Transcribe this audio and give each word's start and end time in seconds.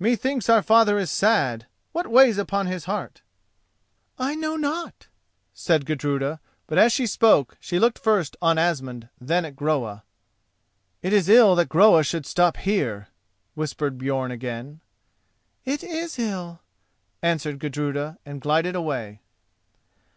"Methinks 0.00 0.48
our 0.48 0.62
father 0.64 0.98
is 0.98 1.12
sad. 1.12 1.66
What 1.92 2.08
weighs 2.08 2.38
upon 2.38 2.66
his 2.66 2.86
heart?" 2.86 3.22
"I 4.18 4.34
know 4.34 4.56
not," 4.56 5.06
said 5.54 5.86
Gudruda, 5.86 6.40
but 6.66 6.76
as 6.76 6.92
she 6.92 7.06
spoke 7.06 7.56
she 7.60 7.78
looked 7.78 8.00
first 8.00 8.36
on 8.42 8.58
Asmund, 8.58 9.10
then 9.20 9.44
at 9.44 9.54
Groa. 9.54 10.02
"It 11.02 11.12
is 11.12 11.28
ill 11.28 11.54
that 11.54 11.68
Groa 11.68 12.02
should 12.02 12.26
stop 12.26 12.56
here," 12.56 13.10
whispered 13.54 13.96
Björn 13.98 14.32
again. 14.32 14.80
"It 15.64 15.84
is 15.84 16.18
ill," 16.18 16.58
answered 17.22 17.60
Gudruda, 17.60 18.18
and 18.26 18.40
glided 18.40 18.74
away. 18.74 19.20